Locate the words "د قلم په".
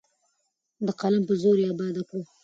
0.85-1.33